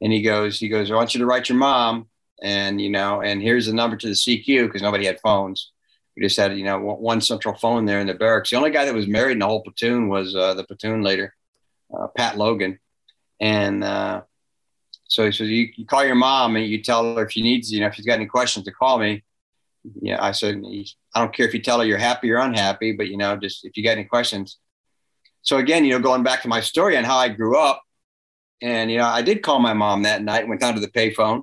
And 0.00 0.12
he 0.12 0.22
goes, 0.22 0.58
he 0.58 0.68
goes, 0.68 0.90
I 0.90 0.94
want 0.94 1.14
you 1.14 1.20
to 1.20 1.26
write 1.26 1.48
your 1.48 1.58
mom. 1.58 2.08
And, 2.42 2.80
you 2.80 2.90
know, 2.90 3.22
and 3.22 3.40
here's 3.40 3.66
the 3.66 3.72
number 3.72 3.96
to 3.96 4.06
the 4.08 4.12
CQ 4.12 4.66
because 4.66 4.82
nobody 4.82 5.06
had 5.06 5.20
phones. 5.20 5.72
We 6.16 6.22
just 6.22 6.36
had, 6.36 6.56
you 6.56 6.64
know, 6.64 6.78
one 6.78 7.20
central 7.20 7.54
phone 7.54 7.86
there 7.86 8.00
in 8.00 8.06
the 8.06 8.14
barracks. 8.14 8.50
The 8.50 8.56
only 8.56 8.70
guy 8.70 8.84
that 8.84 8.94
was 8.94 9.08
married 9.08 9.32
in 9.32 9.38
the 9.40 9.46
whole 9.46 9.62
platoon 9.62 10.08
was 10.08 10.34
uh, 10.36 10.54
the 10.54 10.64
platoon 10.64 11.02
leader, 11.02 11.34
uh, 11.92 12.06
Pat 12.16 12.38
Logan. 12.38 12.78
And 13.40 13.82
uh, 13.82 14.22
so 15.08 15.24
he 15.26 15.32
says, 15.32 15.48
you, 15.48 15.68
you, 15.74 15.86
call 15.86 16.04
your 16.04 16.14
mom 16.14 16.54
and 16.56 16.66
you 16.66 16.82
tell 16.82 17.16
her 17.16 17.24
if 17.24 17.32
she 17.32 17.42
needs, 17.42 17.72
you 17.72 17.80
know, 17.80 17.86
if 17.86 17.94
she's 17.94 18.06
got 18.06 18.14
any 18.14 18.26
questions 18.26 18.64
to 18.66 18.72
call 18.72 18.98
me. 18.98 19.24
Yeah, 20.00 20.22
I 20.22 20.32
said, 20.32 20.62
I 21.14 21.20
don't 21.20 21.34
care 21.34 21.46
if 21.46 21.52
you 21.52 21.60
tell 21.60 21.80
her 21.80 21.84
you're 21.84 21.98
happy 21.98 22.30
or 22.30 22.38
unhappy, 22.38 22.92
but 22.92 23.08
you 23.08 23.16
know, 23.16 23.36
just 23.36 23.64
if 23.64 23.76
you 23.76 23.84
got 23.84 23.92
any 23.92 24.04
questions. 24.04 24.58
So 25.42 25.58
again, 25.58 25.84
you 25.84 25.92
know, 25.92 25.98
going 25.98 26.22
back 26.22 26.40
to 26.42 26.48
my 26.48 26.60
story 26.60 26.96
on 26.96 27.04
how 27.04 27.18
I 27.18 27.28
grew 27.28 27.58
up, 27.58 27.82
and 28.62 28.90
you 28.90 28.96
know, 28.96 29.04
I 29.04 29.20
did 29.20 29.42
call 29.42 29.58
my 29.58 29.74
mom 29.74 30.04
that 30.04 30.22
night. 30.22 30.40
and 30.40 30.48
Went 30.48 30.62
down 30.62 30.74
to 30.74 30.80
the 30.80 30.88
payphone, 30.88 31.42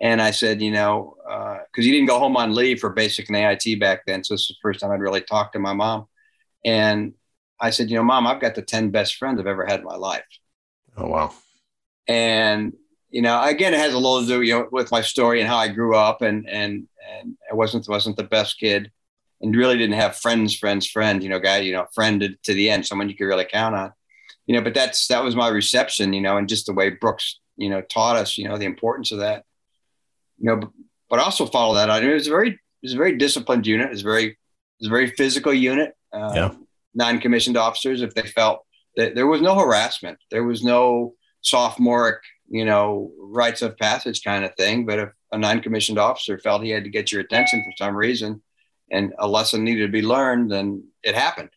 and 0.00 0.22
I 0.22 0.30
said, 0.30 0.62
you 0.62 0.70
know, 0.70 1.16
because 1.24 1.84
uh, 1.84 1.86
you 1.86 1.92
didn't 1.92 2.08
go 2.08 2.18
home 2.18 2.36
on 2.36 2.54
leave 2.54 2.80
for 2.80 2.90
basic 2.90 3.28
and 3.28 3.36
AIT 3.36 3.78
back 3.78 4.06
then, 4.06 4.24
so 4.24 4.34
this 4.34 4.42
is 4.42 4.48
the 4.48 4.54
first 4.62 4.80
time 4.80 4.90
I'd 4.90 5.00
really 5.00 5.20
talked 5.20 5.52
to 5.52 5.58
my 5.58 5.74
mom. 5.74 6.06
And 6.64 7.14
I 7.60 7.70
said, 7.70 7.90
you 7.90 7.96
know, 7.96 8.02
mom, 8.02 8.26
I've 8.26 8.40
got 8.40 8.54
the 8.54 8.62
ten 8.62 8.90
best 8.90 9.16
friends 9.16 9.38
I've 9.38 9.46
ever 9.46 9.66
had 9.66 9.80
in 9.80 9.86
my 9.86 9.96
life. 9.96 10.24
Oh 10.96 11.06
wow! 11.06 11.34
And 12.08 12.72
you 13.10 13.22
know, 13.22 13.42
again, 13.42 13.74
it 13.74 13.80
has 13.80 13.92
a 13.92 13.98
little 13.98 14.22
to 14.22 14.26
do, 14.26 14.42
you 14.42 14.54
know, 14.54 14.68
with 14.70 14.90
my 14.90 15.02
story 15.02 15.40
and 15.40 15.48
how 15.48 15.58
I 15.58 15.68
grew 15.68 15.94
up, 15.94 16.22
and 16.22 16.48
and 16.48 16.88
and 17.18 17.36
I 17.50 17.54
wasn't 17.54 17.88
wasn't 17.88 18.16
the 18.16 18.24
best 18.24 18.58
kid, 18.58 18.90
and 19.40 19.54
really 19.54 19.76
didn't 19.76 19.96
have 19.96 20.16
friends, 20.16 20.56
friends, 20.56 20.86
friends. 20.86 21.22
You 21.22 21.30
know, 21.30 21.40
guy, 21.40 21.58
you 21.58 21.72
know, 21.72 21.86
friend 21.94 22.20
to, 22.20 22.30
to 22.44 22.54
the 22.54 22.70
end, 22.70 22.86
someone 22.86 23.08
you 23.08 23.16
could 23.16 23.26
really 23.26 23.44
count 23.44 23.74
on. 23.74 23.92
You 24.46 24.56
know, 24.56 24.62
but 24.62 24.74
that's 24.74 25.08
that 25.08 25.22
was 25.22 25.36
my 25.36 25.48
reception, 25.48 26.12
you 26.12 26.20
know, 26.20 26.38
and 26.38 26.48
just 26.48 26.66
the 26.66 26.72
way 26.72 26.90
Brooks, 26.90 27.38
you 27.56 27.68
know, 27.68 27.82
taught 27.82 28.16
us, 28.16 28.38
you 28.38 28.48
know, 28.48 28.56
the 28.56 28.64
importance 28.64 29.12
of 29.12 29.18
that. 29.18 29.44
You 30.40 30.46
know, 30.46 30.72
but, 31.08 31.20
also 31.20 31.46
follow 31.46 31.74
that. 31.74 31.90
I 31.90 32.00
mean, 32.00 32.10
it 32.10 32.14
was 32.14 32.26
a 32.26 32.30
very 32.30 32.50
it 32.50 32.58
was 32.82 32.94
a 32.94 32.98
very 32.98 33.16
disciplined 33.16 33.66
unit. 33.66 33.86
It 33.86 33.90
was 33.90 34.02
very 34.02 34.26
it 34.26 34.36
was 34.80 34.88
a 34.88 34.90
very 34.90 35.10
physical 35.10 35.52
unit. 35.52 35.94
Um, 36.12 36.34
yeah. 36.34 36.54
Non-commissioned 36.94 37.56
officers, 37.56 38.02
if 38.02 38.14
they 38.14 38.22
felt 38.22 38.64
that 38.96 39.14
there 39.14 39.26
was 39.26 39.40
no 39.40 39.54
harassment, 39.54 40.18
there 40.30 40.44
was 40.44 40.64
no 40.64 41.14
sophomoric 41.40 42.20
you 42.50 42.64
know, 42.64 43.12
rites 43.16 43.62
of 43.62 43.78
passage 43.78 44.22
kind 44.22 44.44
of 44.44 44.54
thing. 44.56 44.84
But 44.84 44.98
if 44.98 45.08
a 45.32 45.38
non-commissioned 45.38 45.98
officer 45.98 46.36
felt 46.38 46.64
he 46.64 46.70
had 46.70 46.84
to 46.84 46.90
get 46.90 47.10
your 47.10 47.20
attention 47.20 47.62
for 47.64 47.72
some 47.76 47.96
reason 47.96 48.42
and 48.90 49.14
a 49.20 49.28
lesson 49.28 49.62
needed 49.62 49.86
to 49.86 49.92
be 49.92 50.02
learned, 50.02 50.50
then 50.50 50.82
it 51.04 51.14
happened. 51.14 51.50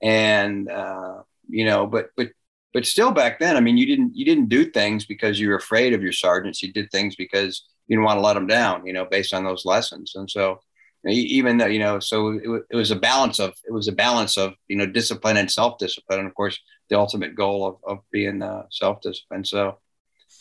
And, 0.00 0.70
uh, 0.70 1.22
you 1.48 1.64
know, 1.64 1.86
but, 1.86 2.10
but, 2.16 2.28
but 2.72 2.86
still 2.86 3.10
back 3.10 3.40
then, 3.40 3.56
I 3.56 3.60
mean, 3.60 3.76
you 3.76 3.86
didn't, 3.86 4.14
you 4.14 4.24
didn't 4.24 4.48
do 4.48 4.70
things 4.70 5.04
because 5.04 5.40
you 5.40 5.48
were 5.48 5.56
afraid 5.56 5.92
of 5.92 6.02
your 6.02 6.12
sergeants. 6.12 6.62
You 6.62 6.72
did 6.72 6.92
things 6.92 7.16
because 7.16 7.64
you 7.90 7.96
didn't 7.96 8.06
want 8.06 8.18
to 8.18 8.22
let 8.22 8.34
them 8.34 8.46
down, 8.46 8.86
you 8.86 8.94
know, 8.94 9.04
based 9.04 9.34
on 9.34 9.44
those 9.44 9.66
lessons. 9.66 10.12
And 10.14 10.30
so, 10.30 10.60
even 11.04 11.58
though, 11.58 11.66
you 11.66 11.80
know, 11.80 11.98
so 11.98 12.28
it, 12.28 12.62
it 12.70 12.76
was 12.76 12.90
a 12.90 12.96
balance 12.96 13.38
of, 13.38 13.50
it 13.66 13.72
was 13.72 13.88
a 13.88 13.92
balance 13.92 14.38
of, 14.38 14.54
you 14.68 14.76
know, 14.76 14.86
discipline 14.86 15.36
and 15.36 15.50
self-discipline. 15.50 16.20
And 16.20 16.28
of 16.28 16.34
course, 16.34 16.58
the 16.88 16.98
ultimate 16.98 17.34
goal 17.34 17.66
of, 17.66 17.76
of 17.84 17.98
being 18.10 18.40
uh, 18.42 18.62
self-discipline. 18.70 19.44
So, 19.44 19.78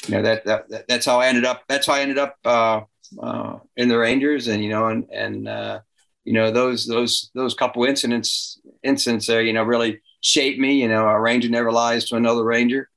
you 0.08 0.16
know 0.16 0.22
that, 0.24 0.46
that 0.46 0.88
that's 0.88 1.06
how 1.06 1.20
I 1.20 1.28
ended 1.28 1.46
up. 1.46 1.64
That's 1.68 1.88
how 1.88 1.94
I 1.94 2.02
ended 2.02 2.18
up 2.18 2.38
uh, 2.46 2.82
uh, 3.22 3.60
in 3.76 3.90
the 3.90 3.98
Rangers, 3.98 4.48
and 4.48 4.64
you 4.64 4.70
know, 4.70 4.88
and 4.88 5.06
and 5.12 5.48
uh, 5.48 5.80
you 6.24 6.34
know 6.34 6.52
those 6.52 6.88
those 6.88 7.32
those 7.36 7.54
couple 7.54 7.84
incidents 7.84 8.60
incidents 8.84 9.28
there, 9.28 9.42
you 9.42 9.54
know, 9.54 9.64
really 9.64 10.00
shaped 10.22 10.60
me. 10.60 10.82
You 10.82 10.88
know, 10.88 11.06
a 11.06 11.20
Ranger 11.20 11.50
never 11.50 11.72
lies 11.72 12.06
to 12.06 12.16
another 12.16 12.44
Ranger. 12.44 12.89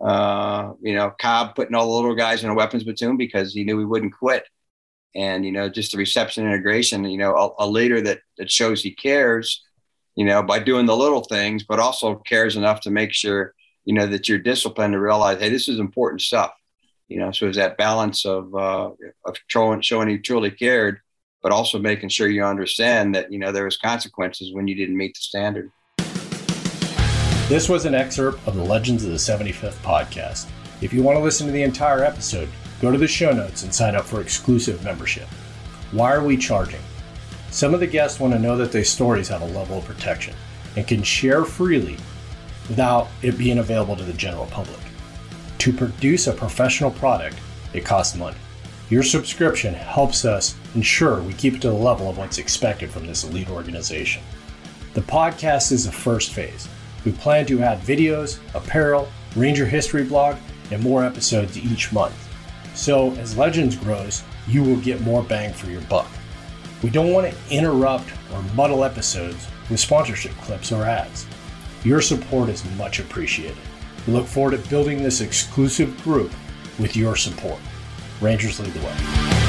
Uh, 0.00 0.72
you 0.82 0.94
know, 0.94 1.12
Cobb 1.18 1.54
putting 1.54 1.74
all 1.74 1.86
the 1.86 1.92
little 1.94 2.14
guys 2.14 2.44
in 2.44 2.50
a 2.50 2.54
weapons 2.54 2.84
platoon 2.84 3.16
because 3.16 3.54
he 3.54 3.64
knew 3.64 3.78
he 3.78 3.84
wouldn't 3.84 4.14
quit. 4.14 4.44
And 5.14 5.46
you 5.46 5.52
know, 5.52 5.68
just 5.68 5.92
the 5.92 5.98
reception 5.98 6.44
integration. 6.44 7.04
You 7.04 7.18
know, 7.18 7.34
a, 7.34 7.64
a 7.64 7.66
leader 7.66 8.00
that 8.02 8.20
that 8.38 8.50
shows 8.50 8.82
he 8.82 8.92
cares. 8.92 9.62
You 10.14 10.24
know, 10.24 10.42
by 10.42 10.58
doing 10.58 10.86
the 10.86 10.96
little 10.96 11.22
things, 11.24 11.64
but 11.64 11.78
also 11.78 12.16
cares 12.16 12.56
enough 12.56 12.80
to 12.82 12.90
make 12.90 13.12
sure 13.12 13.54
you 13.86 13.94
know, 13.94 14.06
that 14.06 14.28
you're 14.28 14.38
disciplined 14.38 14.92
to 14.92 15.00
realize, 15.00 15.38
hey, 15.38 15.48
this 15.48 15.68
is 15.68 15.78
important 15.78 16.20
stuff. 16.20 16.52
You 17.08 17.20
know, 17.20 17.30
so 17.30 17.46
it's 17.46 17.56
that 17.56 17.78
balance 17.78 18.26
of 18.26 18.52
uh, 18.54 18.90
of 19.24 19.36
showing 19.46 19.80
showing 19.80 20.10
you 20.10 20.20
truly 20.20 20.50
cared, 20.50 20.98
but 21.40 21.52
also 21.52 21.78
making 21.78 22.08
sure 22.08 22.28
you 22.28 22.44
understand 22.44 23.14
that 23.14 23.30
you 23.32 23.38
know 23.38 23.52
there 23.52 23.64
was 23.64 23.76
consequences 23.76 24.52
when 24.52 24.66
you 24.66 24.74
didn't 24.74 24.96
meet 24.96 25.14
the 25.14 25.20
standard. 25.20 25.70
This 27.48 27.68
was 27.68 27.84
an 27.84 27.94
excerpt 27.94 28.44
of 28.48 28.56
the 28.56 28.64
Legends 28.64 29.04
of 29.04 29.10
the 29.10 29.16
75th 29.18 29.80
podcast. 29.80 30.48
If 30.80 30.92
you 30.92 31.04
want 31.04 31.16
to 31.16 31.22
listen 31.22 31.46
to 31.46 31.52
the 31.52 31.62
entire 31.62 32.02
episode, 32.02 32.48
go 32.80 32.90
to 32.90 32.98
the 32.98 33.06
show 33.06 33.30
notes 33.30 33.62
and 33.62 33.72
sign 33.72 33.94
up 33.94 34.04
for 34.04 34.20
exclusive 34.20 34.82
membership. 34.82 35.28
Why 35.92 36.12
are 36.12 36.24
we 36.24 36.36
charging? 36.36 36.80
Some 37.52 37.72
of 37.72 37.78
the 37.78 37.86
guests 37.86 38.18
want 38.18 38.32
to 38.32 38.40
know 38.40 38.56
that 38.56 38.72
their 38.72 38.82
stories 38.82 39.28
have 39.28 39.42
a 39.42 39.58
level 39.58 39.78
of 39.78 39.84
protection 39.84 40.34
and 40.74 40.88
can 40.88 41.04
share 41.04 41.44
freely 41.44 41.98
without 42.68 43.06
it 43.22 43.38
being 43.38 43.58
available 43.58 43.94
to 43.94 44.02
the 44.02 44.12
general 44.14 44.46
public. 44.46 44.80
To 45.58 45.72
produce 45.72 46.26
a 46.26 46.32
professional 46.32 46.90
product, 46.90 47.38
it 47.72 47.84
costs 47.84 48.16
money. 48.16 48.38
Your 48.90 49.04
subscription 49.04 49.72
helps 49.72 50.24
us 50.24 50.56
ensure 50.74 51.22
we 51.22 51.32
keep 51.34 51.54
it 51.54 51.62
to 51.62 51.68
the 51.68 51.74
level 51.74 52.10
of 52.10 52.18
what's 52.18 52.38
expected 52.38 52.90
from 52.90 53.06
this 53.06 53.22
elite 53.22 53.50
organization. 53.50 54.24
The 54.94 55.02
podcast 55.02 55.70
is 55.70 55.84
the 55.84 55.92
first 55.92 56.32
phase. 56.32 56.68
We 57.06 57.12
plan 57.12 57.46
to 57.46 57.62
add 57.62 57.80
videos, 57.82 58.40
apparel, 58.52 59.08
Ranger 59.36 59.64
history 59.64 60.02
blog, 60.02 60.36
and 60.72 60.82
more 60.82 61.04
episodes 61.04 61.56
each 61.56 61.92
month. 61.92 62.14
So, 62.74 63.12
as 63.12 63.36
Legends 63.36 63.76
grows, 63.76 64.24
you 64.48 64.64
will 64.64 64.78
get 64.78 65.00
more 65.02 65.22
bang 65.22 65.52
for 65.52 65.68
your 65.68 65.82
buck. 65.82 66.08
We 66.82 66.90
don't 66.90 67.12
want 67.12 67.30
to 67.30 67.54
interrupt 67.54 68.10
or 68.32 68.42
muddle 68.54 68.82
episodes 68.82 69.46
with 69.70 69.78
sponsorship 69.78 70.32
clips 70.38 70.72
or 70.72 70.82
ads. 70.82 71.26
Your 71.84 72.00
support 72.00 72.48
is 72.48 72.64
much 72.76 72.98
appreciated. 72.98 73.56
We 74.06 74.12
look 74.12 74.26
forward 74.26 74.60
to 74.60 74.68
building 74.68 75.00
this 75.00 75.20
exclusive 75.20 75.96
group 76.02 76.32
with 76.80 76.96
your 76.96 77.14
support. 77.14 77.60
Rangers 78.20 78.58
lead 78.58 78.72
the 78.72 78.84
way. 78.84 79.45